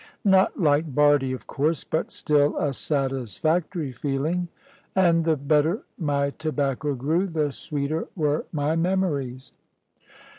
Not 0.25 0.59
like 0.59 0.95
Bardie, 0.95 1.31
of 1.31 1.45
course; 1.45 1.83
but 1.83 2.09
still 2.09 2.57
a 2.57 2.73
satisfactory 2.73 3.91
feeling. 3.91 4.47
And 4.95 5.25
the 5.25 5.37
better 5.37 5.83
my 5.95 6.31
tobacco 6.31 6.95
grew, 6.95 7.27
the 7.27 7.51
sweeter 7.51 8.07
were 8.15 8.47
my 8.51 8.75
memories. 8.75 9.53